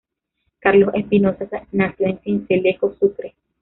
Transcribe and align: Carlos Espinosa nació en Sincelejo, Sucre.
Carlos 0.61 0.95
Espinosa 0.95 1.45
nació 1.73 2.07
en 2.07 2.19
Sincelejo, 2.23 2.95
Sucre. 2.99 3.35